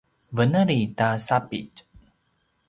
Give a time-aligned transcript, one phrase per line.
[0.37, 1.77] veneli ta sapitj